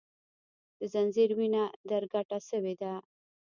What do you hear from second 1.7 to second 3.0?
در کډه سوې ده